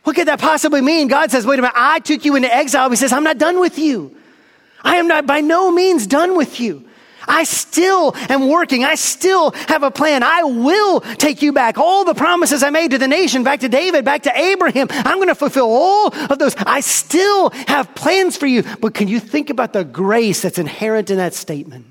[0.04, 1.08] What could that possibly mean?
[1.08, 2.88] God says, wait a minute, I took you into exile.
[2.88, 4.16] He says, I'm not done with you.
[4.82, 6.87] I am not by no means done with you.
[7.28, 8.84] I still am working.
[8.84, 10.22] I still have a plan.
[10.22, 11.78] I will take you back.
[11.78, 15.18] All the promises I made to the nation, back to David, back to Abraham, I'm
[15.18, 16.56] going to fulfill all of those.
[16.56, 18.64] I still have plans for you.
[18.80, 21.86] But can you think about the grace that's inherent in that statement?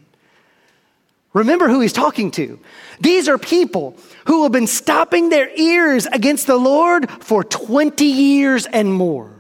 [1.34, 2.60] Remember who he's talking to.
[3.00, 3.96] These are people
[4.26, 9.32] who have been stopping their ears against the Lord for 20 years and more.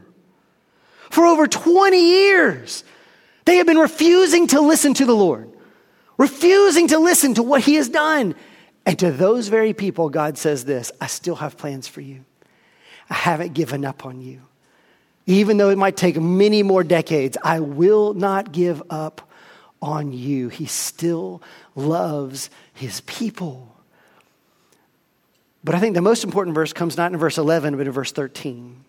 [1.10, 2.84] For over 20 years,
[3.46, 5.50] they have been refusing to listen to the Lord,
[6.18, 8.36] refusing to listen to what he has done.
[8.86, 12.26] And to those very people, God says this I still have plans for you.
[13.10, 14.42] I haven't given up on you.
[15.26, 19.30] Even though it might take many more decades, I will not give up
[19.82, 20.50] on you.
[20.50, 21.42] He still
[21.76, 23.76] loves his people.
[25.64, 28.14] But I think the most important verse comes not in verse 11, but in verse
[28.14, 28.86] 13.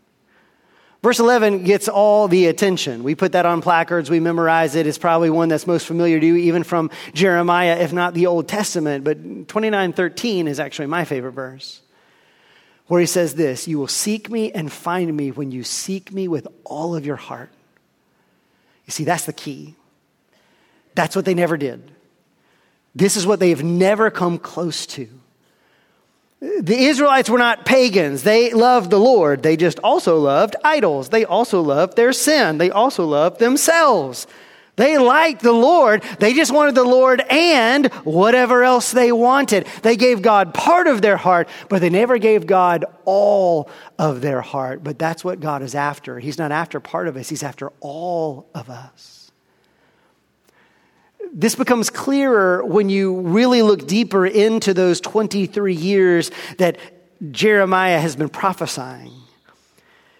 [1.02, 3.04] Verse 11 gets all the attention.
[3.04, 4.86] We put that on placards, we memorize it.
[4.86, 8.48] It's probably one that's most familiar to you, even from Jeremiah, if not the Old
[8.48, 9.04] Testament.
[9.04, 11.82] But 29:13 is actually my favorite verse.
[12.88, 16.26] where he says this You will seek me and find me when you seek me
[16.26, 17.50] with all of your heart.
[18.86, 19.76] You see, that's the key.
[20.94, 21.92] That's what they never did.
[22.94, 25.17] This is what they have never come close to.
[26.40, 28.22] The Israelites were not pagans.
[28.22, 29.42] They loved the Lord.
[29.42, 31.08] They just also loved idols.
[31.08, 32.58] They also loved their sin.
[32.58, 34.26] They also loved themselves.
[34.76, 36.04] They liked the Lord.
[36.20, 39.66] They just wanted the Lord and whatever else they wanted.
[39.82, 44.40] They gave God part of their heart, but they never gave God all of their
[44.40, 44.84] heart.
[44.84, 46.20] But that's what God is after.
[46.20, 49.17] He's not after part of us, He's after all of us.
[51.32, 56.78] This becomes clearer when you really look deeper into those 23 years that
[57.30, 59.12] Jeremiah has been prophesying.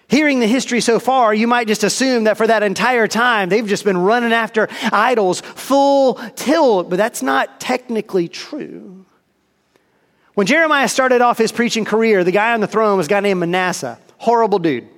[0.08, 3.66] Hearing the history so far, you might just assume that for that entire time, they've
[3.66, 9.04] just been running after idols full tilt, but that's not technically true.
[10.32, 13.20] When Jeremiah started off his preaching career, the guy on the throne was a guy
[13.20, 13.98] named Manasseh.
[14.16, 14.88] Horrible dude.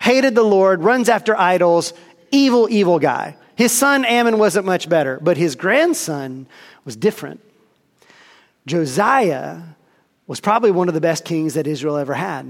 [0.00, 1.92] Hated the Lord, runs after idols,
[2.30, 3.36] evil, evil guy.
[3.56, 6.46] His son Amon wasn't much better, but his grandson
[6.84, 7.40] was different.
[8.66, 9.60] Josiah
[10.26, 12.44] was probably one of the best kings that Israel ever had.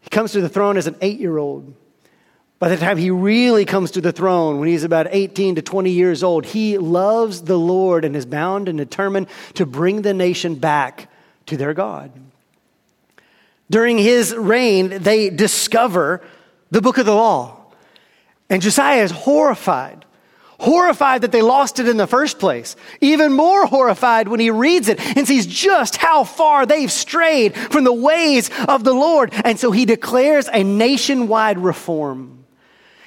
[0.00, 1.74] He comes to the throne as an eight year old.
[2.58, 5.90] By the time he really comes to the throne, when he's about 18 to 20
[5.90, 10.54] years old, he loves the Lord and is bound and determined to bring the nation
[10.54, 11.10] back
[11.46, 12.10] to their God.
[13.70, 16.22] During his reign, they discover
[16.70, 17.65] the book of the law.
[18.48, 20.06] And Josiah is horrified
[20.58, 22.76] horrified that they lost it in the first place.
[23.00, 27.84] Even more horrified when he reads it and sees just how far they've strayed from
[27.84, 29.32] the ways of the Lord.
[29.44, 32.44] And so he declares a nationwide reform.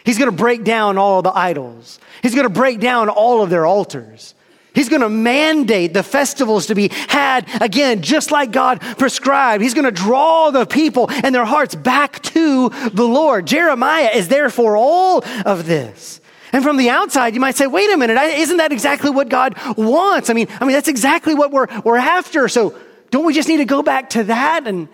[0.04, 2.00] He's going to break down all the idols.
[2.22, 4.34] He's going to break down all of their altars.
[4.74, 9.64] He's going to mandate the festivals to be had again, just like God prescribed.
[9.64, 13.48] He's going to draw the people and their hearts back to the Lord.
[13.48, 16.22] Jeremiah is there for all of this.
[16.52, 19.56] And from the outside, you might say, wait a minute, isn't that exactly what God
[19.78, 20.30] wants?
[20.30, 22.48] I mean, I mean, that's exactly what we're, we're after.
[22.48, 22.76] So
[23.12, 24.68] don't we just need to go back to that?
[24.68, 24.88] And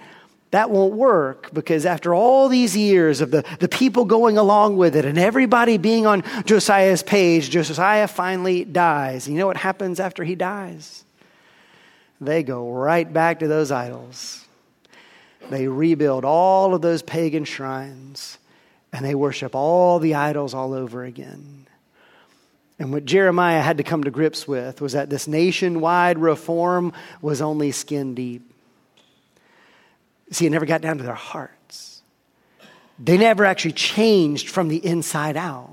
[0.56, 4.96] that won't work because after all these years of the, the people going along with
[4.96, 9.28] it and everybody being on Josiah's page, Josiah finally dies.
[9.28, 11.04] You know what happens after he dies?
[12.22, 14.46] They go right back to those idols.
[15.50, 18.38] They rebuild all of those pagan shrines
[18.94, 21.68] and they worship all the idols all over again.
[22.80, 27.42] And what Jeremiah had to come to grips with was that this nationwide reform was
[27.42, 28.55] only skin deep.
[30.32, 32.02] See, it never got down to their hearts.
[32.98, 35.70] They never actually changed from the inside out.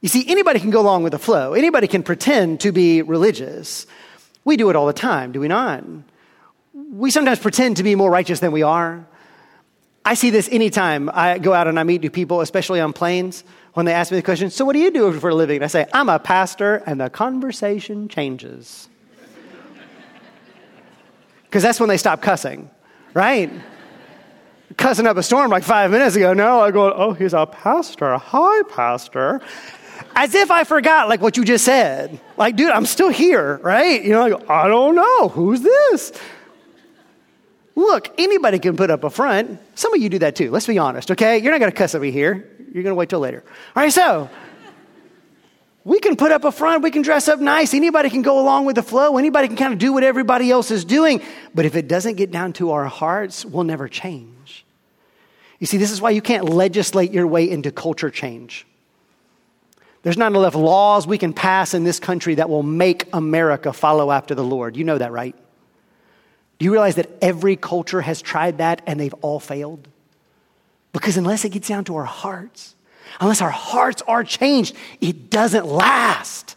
[0.00, 3.86] You see, anybody can go along with the flow, anybody can pretend to be religious.
[4.44, 5.82] We do it all the time, do we not?
[6.74, 9.06] We sometimes pretend to be more righteous than we are.
[10.04, 13.42] I see this anytime I go out and I meet new people, especially on planes,
[13.72, 15.62] when they ask me the question, So, what do you do for a living?
[15.62, 18.88] I say, I'm a pastor, and the conversation changes.
[21.44, 22.68] Because that's when they stop cussing,
[23.14, 23.50] right?
[24.76, 26.34] Cussing up a storm like five minutes ago.
[26.34, 28.16] No, I go, Oh, he's a pastor.
[28.18, 29.40] Hi, pastor.
[30.16, 32.20] As if I forgot, like what you just said.
[32.36, 34.02] Like, dude, I'm still here, right?
[34.02, 35.28] You know, I go, I don't know.
[35.28, 36.12] Who's this?
[37.76, 39.60] Look, anybody can put up a front.
[39.74, 40.50] Some of you do that too.
[40.50, 41.38] Let's be honest, okay?
[41.38, 42.48] You're not going to cuss at me here.
[42.72, 43.42] You're going to wait till later.
[43.74, 44.28] All right, so
[45.84, 46.82] we can put up a front.
[46.82, 47.74] We can dress up nice.
[47.74, 49.18] Anybody can go along with the flow.
[49.18, 51.20] Anybody can kind of do what everybody else is doing.
[51.54, 54.64] But if it doesn't get down to our hearts, we'll never change.
[55.58, 58.66] You see, this is why you can't legislate your way into culture change.
[60.02, 64.10] There's not enough laws we can pass in this country that will make America follow
[64.10, 64.76] after the Lord.
[64.76, 65.34] You know that, right?
[66.58, 69.88] Do you realize that every culture has tried that and they've all failed?
[70.92, 72.73] Because unless it gets down to our hearts,
[73.20, 76.56] unless our hearts are changed, it doesn't last.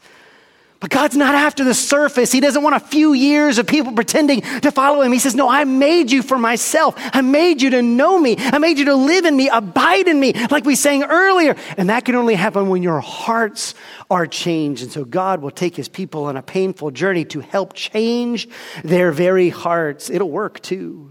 [0.80, 2.32] But God's not after the surface.
[2.32, 5.12] He doesn't want a few years of people pretending to follow Him.
[5.12, 6.94] He says, No, I made you for myself.
[6.98, 8.36] I made you to know me.
[8.38, 11.56] I made you to live in me, abide in me, like we sang earlier.
[11.78, 13.74] And that can only happen when your hearts
[14.12, 14.84] are changed.
[14.84, 18.48] And so God will take His people on a painful journey to help change
[18.84, 20.12] their very hearts.
[20.12, 21.10] It'll work too.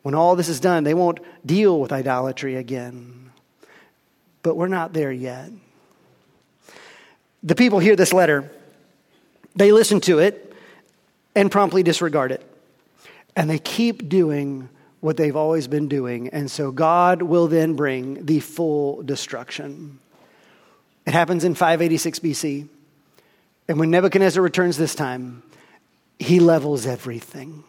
[0.00, 3.19] When all this is done, they won't deal with idolatry again.
[4.42, 5.50] But we're not there yet.
[7.42, 8.50] The people hear this letter,
[9.56, 10.54] they listen to it,
[11.34, 12.46] and promptly disregard it.
[13.36, 14.68] And they keep doing
[15.00, 16.28] what they've always been doing.
[16.28, 19.98] And so God will then bring the full destruction.
[21.06, 22.68] It happens in 586 BC.
[23.68, 25.42] And when Nebuchadnezzar returns this time,
[26.18, 27.64] he levels everything.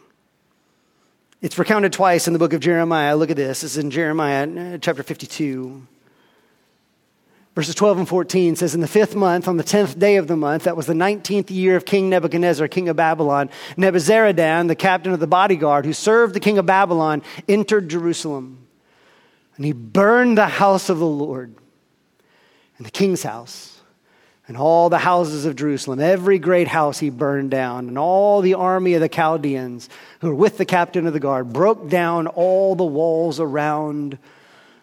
[1.40, 3.16] It's recounted twice in the book of Jeremiah.
[3.16, 3.64] Look at this.
[3.64, 5.86] It's in Jeremiah uh, chapter 52.
[7.54, 10.36] Verses 12 and 14 says, In the fifth month, on the tenth day of the
[10.36, 15.12] month, that was the nineteenth year of King Nebuchadnezzar, king of Babylon, Nebuzaradan, the captain
[15.12, 18.66] of the bodyguard, who served the king of Babylon, entered Jerusalem.
[19.56, 21.54] And he burned the house of the Lord
[22.78, 23.80] and the king's house
[24.48, 26.00] and all the houses of Jerusalem.
[26.00, 30.34] Every great house he burned down, and all the army of the Chaldeans who were
[30.34, 34.18] with the captain of the guard broke down all the walls around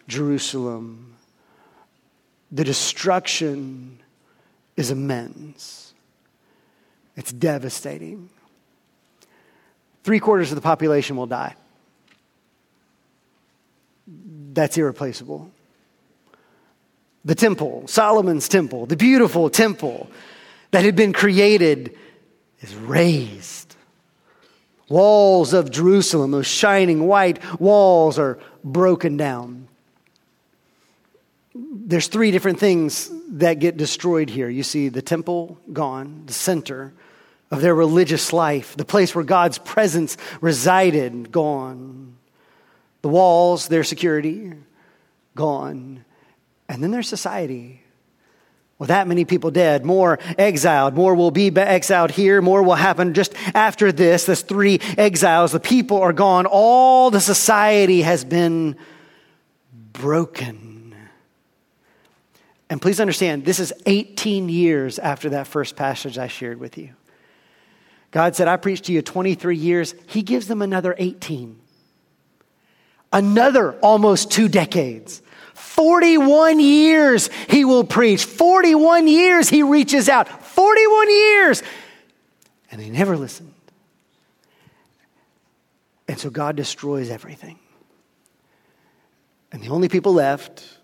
[0.08, 1.09] Jerusalem.
[2.52, 4.00] The destruction
[4.76, 5.94] is immense,
[7.16, 8.30] it's devastating.
[10.04, 11.56] Three quarters of the population will die.
[14.08, 15.52] That's irreplaceable.
[17.26, 20.10] The temple, Solomon's temple, the beautiful temple
[20.72, 21.96] that had been created,
[22.62, 23.76] is razed.
[24.88, 29.69] Walls of Jerusalem, those shining white walls, are broken down.
[31.62, 34.50] There's three different things that get destroyed here.
[34.50, 36.93] You see the temple gone, the center
[37.52, 42.15] of their religious life, the place where God's presence resided, gone.
[43.02, 44.54] The walls, their security,
[45.36, 46.06] gone.
[46.67, 47.82] And then their society.
[48.78, 53.13] Well, that many people dead, more exiled, more will be exiled here, more will happen
[53.13, 54.26] just after this.
[54.26, 55.52] There's three exiles.
[55.52, 56.45] The people are gone.
[56.45, 58.78] All the society has been
[59.91, 60.69] broken.
[62.70, 66.92] And please understand, this is 18 years after that first passage I shared with you.
[68.12, 69.96] God said, I preached to you 23 years.
[70.08, 71.60] He gives them another 18.
[73.12, 75.22] Another almost two decades.
[75.56, 78.24] 41 years he will preach.
[78.24, 80.28] 41 years he reaches out.
[80.44, 81.64] 41 years.
[82.72, 83.54] And they never listened.
[86.08, 87.60] And so God destroys everything.
[89.52, 90.79] And the only people left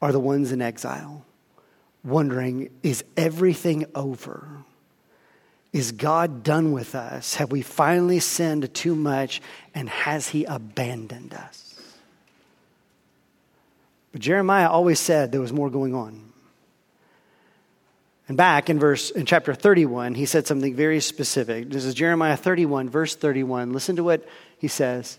[0.00, 1.24] are the ones in exile,
[2.04, 4.48] wondering is everything over?
[5.72, 7.34] Is God done with us?
[7.34, 9.42] Have we finally sinned too much?
[9.74, 11.74] And has He abandoned us?
[14.12, 16.24] But Jeremiah always said there was more going on.
[18.28, 21.70] And back in verse in chapter 31, he said something very specific.
[21.70, 23.72] This is Jeremiah 31, verse 31.
[23.72, 24.26] Listen to what
[24.58, 25.18] he says.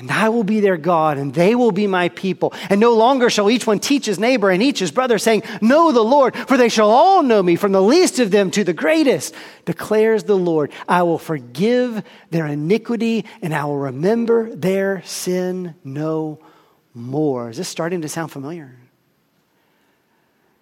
[0.00, 2.54] And I will be their God, and they will be my people.
[2.70, 5.92] And no longer shall each one teach his neighbor and each his brother, saying, Know
[5.92, 8.72] the Lord, for they shall all know me, from the least of them to the
[8.72, 9.34] greatest,
[9.66, 10.72] declares the Lord.
[10.88, 16.40] I will forgive their iniquity, and I will remember their sin no
[16.94, 17.50] more.
[17.50, 18.78] Is this starting to sound familiar?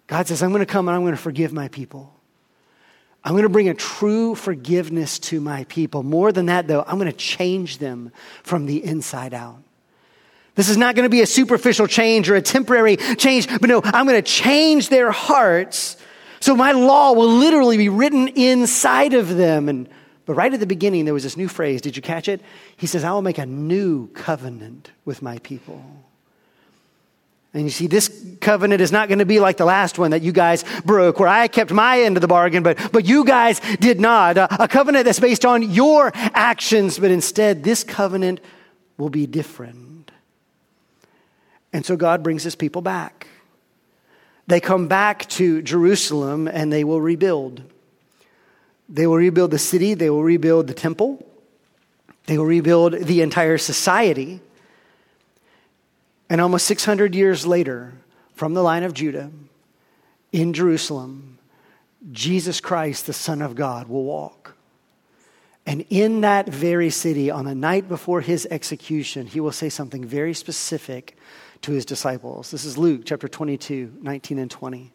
[0.09, 2.13] God says, I'm going to come and I'm going to forgive my people.
[3.29, 6.03] I'm going to bring a true forgiveness to my people.
[6.03, 8.11] More than that, though, I'm going to change them
[8.43, 9.59] from the inside out.
[10.55, 13.83] This is not going to be a superficial change or a temporary change, but no,
[13.85, 15.99] I'm going to change their hearts.
[16.41, 19.69] So my law will literally be written inside of them.
[19.69, 19.91] And,
[20.25, 21.83] but right at the beginning, there was this new phrase.
[21.83, 22.41] Did you catch it?
[22.79, 25.85] He says, I will make a new covenant with my people.
[27.55, 30.23] And you see, this covenant is not going to be like the last one that
[30.23, 33.61] you guys broke, where I kept my end of the bargain, but, but you guys
[33.81, 34.37] did not.
[34.37, 38.41] A, a covenant that's based on your actions, but instead, this covenant
[38.99, 40.11] will be different.
[41.73, 43.29] And so God brings his people back.
[44.47, 47.63] They come back to Jerusalem and they will rebuild.
[48.89, 51.25] They will rebuild the city, they will rebuild the temple,
[52.27, 54.41] they will rebuild the entire society.
[56.31, 57.95] And almost 600 years later,
[58.35, 59.31] from the line of Judah,
[60.31, 61.39] in Jerusalem,
[62.13, 64.55] Jesus Christ, the Son of God, will walk.
[65.67, 70.05] And in that very city, on the night before his execution, he will say something
[70.05, 71.17] very specific
[71.63, 72.51] to his disciples.
[72.51, 74.93] This is Luke chapter 22, 19 and 20.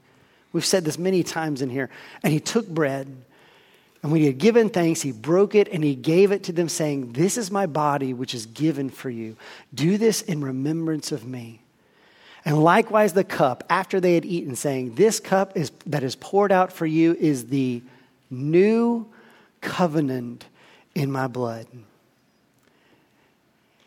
[0.52, 1.90] We've said this many times in here.
[2.24, 3.24] And he took bread
[4.04, 6.68] and when he had given thanks, he broke it and he gave it to them,
[6.68, 9.38] saying, This is my body, which is given for you.
[9.74, 11.62] Do this in remembrance of me.
[12.44, 16.52] And likewise, the cup, after they had eaten, saying, This cup is, that is poured
[16.52, 17.82] out for you is the
[18.30, 19.08] new
[19.62, 20.48] covenant
[20.94, 21.66] in my blood.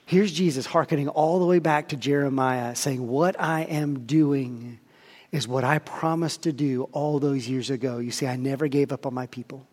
[0.07, 4.79] Here's Jesus hearkening all the way back to Jeremiah, saying, What I am doing
[5.31, 7.99] is what I promised to do all those years ago.
[7.99, 9.67] You see, I never gave up on my people,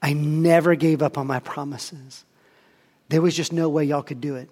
[0.00, 2.24] I never gave up on my promises.
[3.08, 4.48] There was just no way y'all could do it.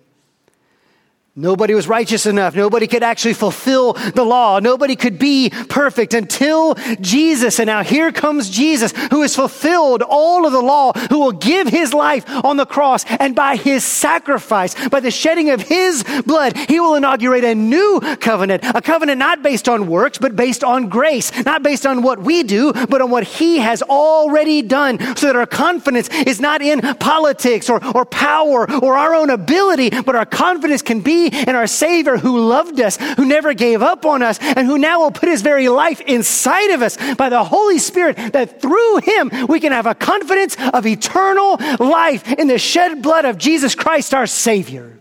[1.38, 2.56] Nobody was righteous enough.
[2.56, 4.58] Nobody could actually fulfill the law.
[4.58, 7.58] Nobody could be perfect until Jesus.
[7.58, 11.68] And now here comes Jesus, who has fulfilled all of the law, who will give
[11.68, 13.04] his life on the cross.
[13.20, 18.00] And by his sacrifice, by the shedding of his blood, he will inaugurate a new
[18.18, 22.18] covenant, a covenant not based on works, but based on grace, not based on what
[22.18, 26.62] we do, but on what he has already done, so that our confidence is not
[26.62, 31.56] in politics or, or power or our own ability, but our confidence can be and
[31.56, 35.10] our Savior who loved us, who never gave up on us, and who now will
[35.10, 39.60] put his very life inside of us by the Holy Spirit, that through him we
[39.60, 44.26] can have a confidence of eternal life in the shed blood of Jesus Christ, our
[44.26, 44.98] Savior.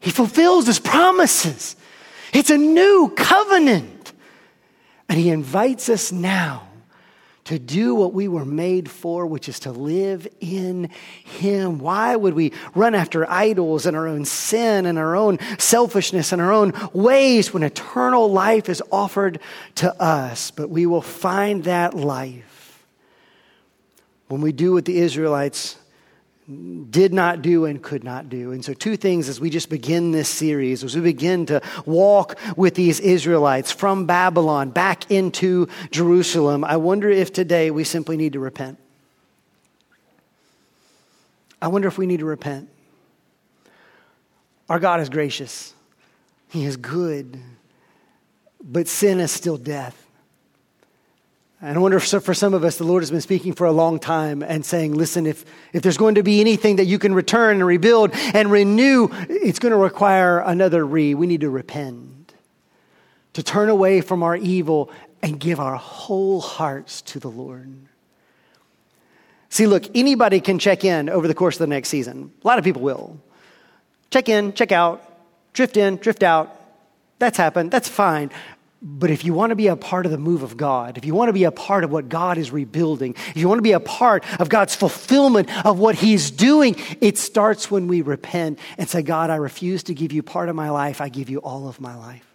[0.00, 1.76] He fulfills his promises.
[2.32, 4.12] It's a new covenant.
[5.08, 6.68] And he invites us now
[7.44, 10.90] to do what we were made for, which is to live in
[11.24, 11.78] Him.
[11.78, 16.40] Why would we run after idols and our own sin and our own selfishness and
[16.40, 19.40] our own ways when eternal life is offered
[19.76, 20.52] to us?
[20.52, 22.84] But we will find that life
[24.28, 25.76] when we do what the Israelites
[26.90, 28.52] did not do and could not do.
[28.52, 32.38] And so, two things as we just begin this series, as we begin to walk
[32.56, 38.34] with these Israelites from Babylon back into Jerusalem, I wonder if today we simply need
[38.34, 38.78] to repent.
[41.60, 42.68] I wonder if we need to repent.
[44.68, 45.74] Our God is gracious,
[46.50, 47.40] He is good,
[48.62, 50.01] but sin is still death.
[51.64, 53.72] And I wonder if for some of us, the Lord has been speaking for a
[53.72, 57.14] long time and saying, listen, if, if there's going to be anything that you can
[57.14, 61.14] return and rebuild and renew, it's going to require another re.
[61.14, 62.34] We need to repent,
[63.34, 64.90] to turn away from our evil
[65.22, 67.72] and give our whole hearts to the Lord.
[69.48, 72.32] See, look, anybody can check in over the course of the next season.
[72.42, 73.20] A lot of people will.
[74.10, 75.00] Check in, check out,
[75.52, 76.58] drift in, drift out.
[77.20, 77.70] That's happened.
[77.70, 78.32] That's fine.
[78.84, 81.14] But if you want to be a part of the move of God, if you
[81.14, 83.72] want to be a part of what God is rebuilding, if you want to be
[83.72, 88.88] a part of God's fulfillment of what He's doing, it starts when we repent and
[88.88, 91.68] say, God, I refuse to give you part of my life, I give you all
[91.68, 92.26] of my life.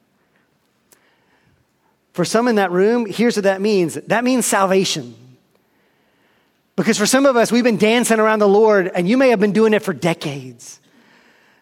[2.14, 5.16] For some in that room, here's what that means that means salvation.
[6.78, 9.40] Because for some of us, we've been dancing around the Lord, and you may have
[9.42, 10.80] been doing it for decades.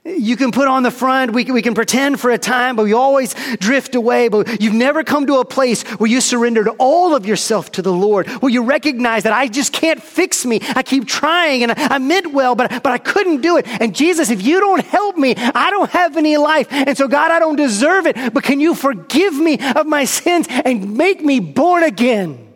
[0.06, 2.94] You can put on the front, we we can pretend for a time, but we
[2.94, 4.28] always drift away.
[4.28, 7.92] But you've never come to a place where you surrendered all of yourself to the
[7.92, 10.60] Lord, where you recognize that I just can't fix me.
[10.76, 13.66] I keep trying and I, I meant well, but, but I couldn't do it.
[13.68, 16.68] And Jesus, if you don't help me, I don't have any life.
[16.70, 20.46] And so, God, I don't deserve it, but can you forgive me of my sins
[20.50, 22.54] and make me born again,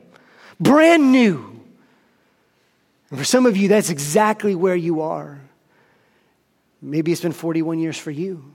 [0.59, 1.63] brand new?
[3.09, 5.41] And for some of you, that's exactly where you are.
[6.81, 8.53] Maybe it's been 41 years for you,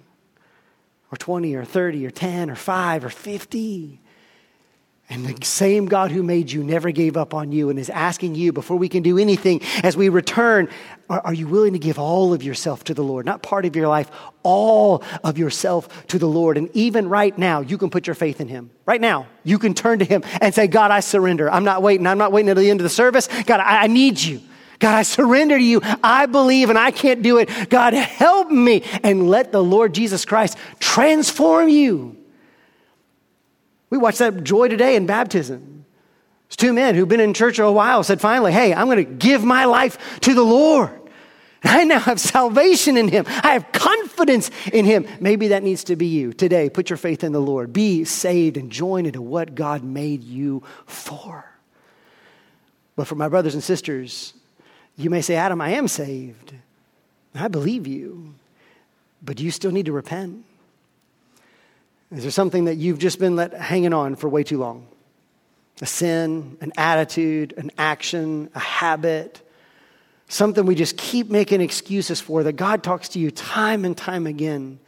[1.12, 4.00] or 20, or 30, or 10, or 5, or 50.
[5.10, 8.36] And the same God who made you never gave up on you and is asking
[8.36, 10.70] you before we can do anything as we return,
[11.10, 13.26] are, are, you willing to give all of yourself to the Lord?
[13.26, 14.10] Not part of your life,
[14.42, 16.56] all of yourself to the Lord.
[16.56, 18.70] And even right now, you can put your faith in Him.
[18.86, 21.50] Right now, you can turn to Him and say, God, I surrender.
[21.50, 22.06] I'm not waiting.
[22.06, 23.28] I'm not waiting until the end of the service.
[23.44, 24.40] God, I, I need you.
[24.84, 25.80] God, I surrender to you.
[26.02, 27.70] I believe and I can't do it.
[27.70, 32.18] God, help me and let the Lord Jesus Christ transform you.
[33.88, 35.86] We watched that joy today in baptism.
[36.48, 39.10] It's two men who've been in church a while said finally, Hey, I'm going to
[39.10, 40.90] give my life to the Lord.
[41.62, 43.24] I now have salvation in Him.
[43.26, 45.06] I have confidence in Him.
[45.18, 46.68] Maybe that needs to be you today.
[46.68, 47.72] Put your faith in the Lord.
[47.72, 51.50] Be saved and join into what God made you for.
[52.96, 54.34] But for my brothers and sisters
[54.96, 56.54] you may say, Adam, I am saved.
[57.34, 58.34] I believe you.
[59.22, 60.44] But you still need to repent?
[62.12, 64.86] Is there something that you've just been let hanging on for way too long?
[65.82, 69.42] A sin, an attitude, an action, a habit,
[70.28, 74.26] something we just keep making excuses for that God talks to you time and time
[74.26, 74.78] again.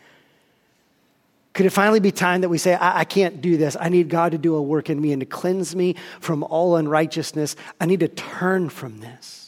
[1.54, 3.76] Could it finally be time that we say, I, I, can't do this.
[3.80, 6.76] I need God to do a work in me and to cleanse me from all
[6.76, 7.56] unrighteousness.
[7.80, 9.45] I need to turn from this.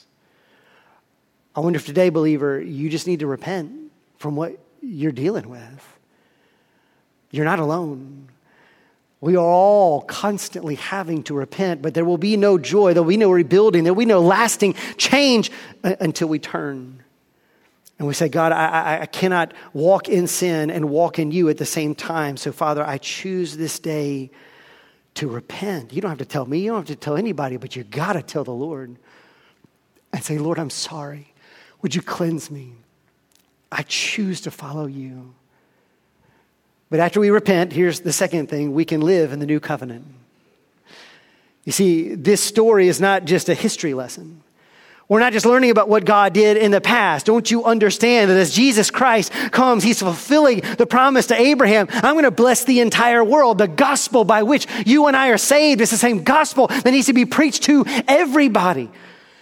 [1.55, 3.73] I wonder if today, believer, you just need to repent
[4.19, 5.99] from what you're dealing with.
[7.31, 8.29] You're not alone.
[9.21, 13.11] We are all constantly having to repent, but there will be no joy, there will
[13.11, 15.51] be no rebuilding, there will be no lasting change
[15.83, 17.03] uh, until we turn.
[17.99, 21.59] And we say, God, I, I, cannot walk in sin and walk in you at
[21.59, 22.37] the same time.
[22.37, 24.31] So, Father, I choose this day
[25.15, 25.93] to repent.
[25.93, 28.13] You don't have to tell me, you don't have to tell anybody, but you got
[28.13, 28.95] to tell the Lord
[30.13, 31.35] and say, Lord, I'm sorry.
[31.83, 32.73] Would you cleanse me?
[33.71, 35.35] I choose to follow you.
[36.91, 40.07] But after we repent, here's the second thing we can live in the new covenant.
[41.65, 44.43] You see, this story is not just a history lesson.
[45.09, 47.25] We're not just learning about what God did in the past.
[47.25, 51.89] Don't you understand that as Jesus Christ comes, he's fulfilling the promise to Abraham.
[51.91, 53.57] I'm going to bless the entire world.
[53.57, 57.07] The gospel by which you and I are saved is the same gospel that needs
[57.07, 58.91] to be preached to everybody.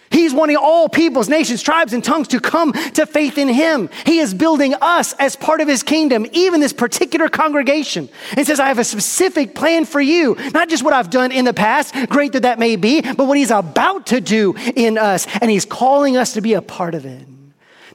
[0.09, 3.89] He's wanting all peoples, nations, tribes, and tongues to come to faith in him.
[4.05, 8.09] He is building us as part of his kingdom, even this particular congregation.
[8.35, 10.35] And says, I have a specific plan for you.
[10.53, 13.37] Not just what I've done in the past, great that that may be, but what
[13.37, 15.27] he's about to do in us.
[15.41, 17.27] And he's calling us to be a part of it.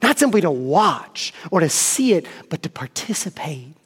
[0.03, 3.82] Not simply to watch or to see it, but to participate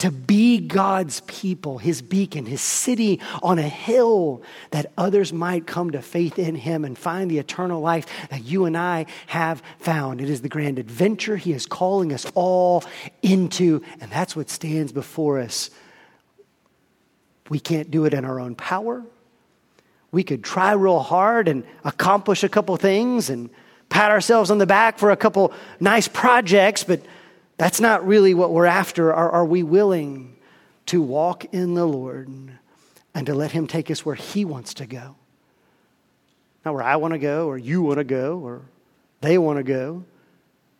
[0.00, 5.90] to be God's people, his beacon, his city on a hill that others might come
[5.90, 10.22] to faith in him and find the eternal life that you and I have found.
[10.22, 12.82] It is the grand adventure he is calling us all
[13.22, 15.68] into, and that's what stands before us.
[17.50, 19.04] We can't do it in our own power.
[20.12, 23.50] We could try real hard and accomplish a couple things and
[23.90, 27.02] pat ourselves on the back for a couple nice projects, but
[27.60, 29.12] that's not really what we're after.
[29.12, 30.34] Are, are we willing
[30.86, 32.26] to walk in the Lord
[33.14, 35.14] and to let Him take us where He wants to go?
[36.64, 38.62] Not where I want to go, or you want to go, or
[39.20, 40.04] they want to go,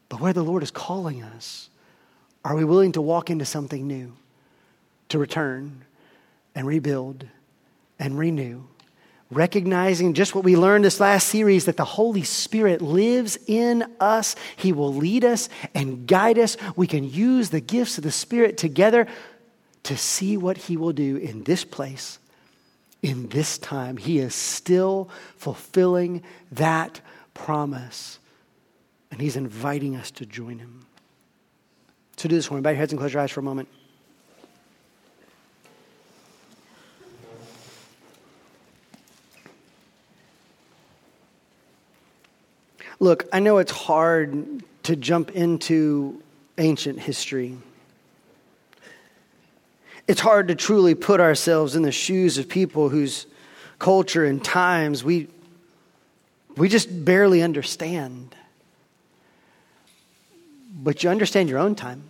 [0.09, 1.69] but where the Lord is calling us.
[2.47, 4.17] Are we willing to walk into something new,
[5.11, 5.85] to return
[6.55, 7.27] and rebuild
[7.99, 8.63] and renew?
[9.31, 14.35] Recognizing just what we learned this last series that the Holy Spirit lives in us.
[14.57, 16.57] He will lead us and guide us.
[16.77, 19.07] We can use the gifts of the Spirit together
[19.85, 22.19] to see what He will do in this place,
[23.03, 23.97] in this time.
[23.97, 26.23] He is still fulfilling
[26.53, 27.01] that
[27.35, 28.19] promise,
[29.11, 30.87] and He's inviting us to join Him.
[32.17, 32.61] So do this one.
[32.63, 33.69] Bow your heads and close your eyes for a moment.
[43.01, 46.23] Look, I know it's hard to jump into
[46.59, 47.57] ancient history.
[50.07, 53.27] It's hard to truly put ourselves in the shoes of people whose
[53.79, 55.29] culture and times we,
[56.57, 58.37] we just barely understand.
[60.75, 62.03] But you understand your own time.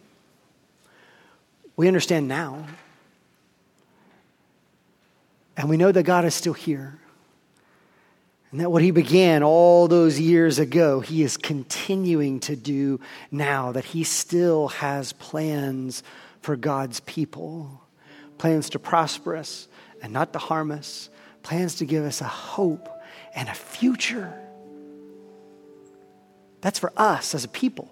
[1.76, 2.66] We understand now.
[5.57, 6.99] And we know that God is still here.
[8.51, 12.98] And that what he began all those years ago, he is continuing to do
[13.30, 16.03] now, that he still has plans
[16.40, 17.80] for God's people
[18.40, 19.68] plans to prosper us
[20.03, 21.11] and not to harm us,
[21.42, 22.88] plans to give us a hope
[23.34, 24.32] and a future.
[26.62, 27.90] That's for us as a people.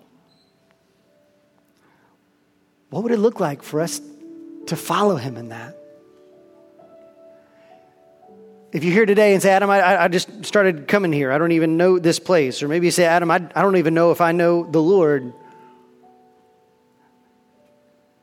[2.88, 4.00] What would it look like for us
[4.66, 5.77] to follow him in that?
[8.70, 11.52] If you're here today and say, Adam, I, I just started coming here, I don't
[11.52, 12.62] even know this place.
[12.62, 15.32] Or maybe you say, Adam, I, I don't even know if I know the Lord.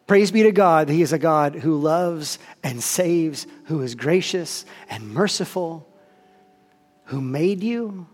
[0.06, 3.96] Praise be to God that He is a God who loves and saves, who is
[3.96, 5.88] gracious and merciful,
[7.06, 8.06] who made you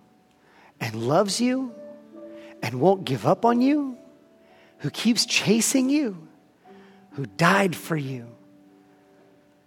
[0.80, 1.76] and loves you
[2.64, 3.98] and won't give up on you,
[4.78, 6.30] who keeps chasing you,
[7.12, 8.31] who died for you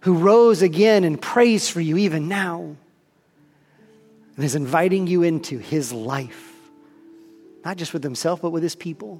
[0.05, 2.75] who rose again and prays for you even now
[4.35, 6.53] and is inviting you into his life,
[7.65, 9.19] not just with himself, but with his people.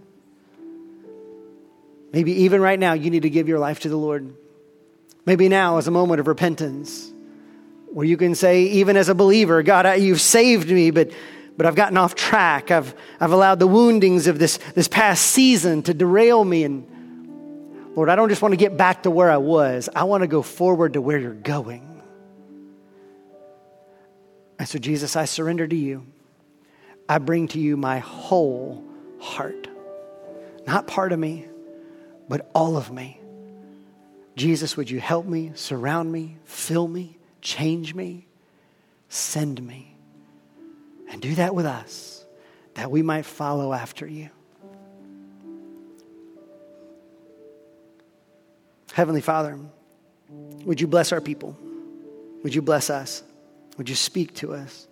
[2.14, 4.32] Maybe even right now, you need to give your life to the Lord.
[5.26, 7.12] Maybe now is a moment of repentance
[7.92, 11.10] where you can say, even as a believer, God, you've saved me, but,
[11.58, 12.70] but I've gotten off track.
[12.70, 16.88] I've, I've allowed the woundings of this, this past season to derail me and
[17.96, 20.28] Lord, I don't just want to get back to where I was, I want to
[20.28, 22.02] go forward to where you're going.
[24.60, 26.06] And so, Jesus, I surrender to you.
[27.08, 28.84] I bring to you my whole
[29.20, 29.68] heart.
[30.66, 31.46] Not part of me,
[32.28, 33.20] but all of me.
[34.36, 38.28] Jesus, would you help me, surround me, fill me, change me,
[39.08, 39.96] send me?
[41.10, 42.26] And do that with us,
[42.74, 44.30] that we might follow after you.
[48.96, 49.60] Heavenly Father,
[50.64, 51.58] would you bless our people?
[52.44, 53.24] Would you bless us?
[53.78, 54.88] Would you speak to us?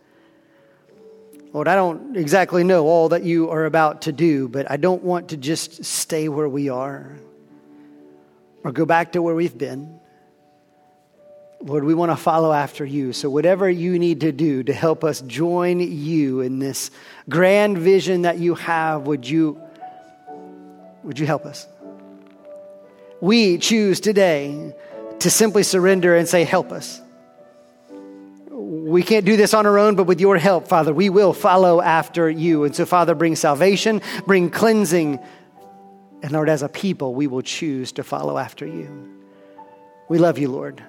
[1.53, 5.03] Lord, I don't exactly know all that you are about to do, but I don't
[5.03, 7.15] want to just stay where we are
[8.65, 10.01] or go back to where we've been.
[11.61, 13.13] Lord, we want to follow after you.
[13.13, 16.91] So, whatever you need to do to help us join you in this
[17.29, 19.61] grand vision that you have, would you,
[21.03, 21.65] would you help us?
[23.23, 24.75] We choose today
[25.19, 26.99] to simply surrender and say, Help us.
[28.49, 31.81] We can't do this on our own, but with your help, Father, we will follow
[31.81, 32.65] after you.
[32.65, 35.19] And so, Father, bring salvation, bring cleansing.
[36.21, 39.23] And Lord, as a people, we will choose to follow after you.
[40.09, 40.83] We love you, Lord.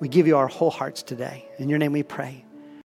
[0.00, 1.44] We give you our whole hearts today.
[1.58, 2.44] In your name we pray.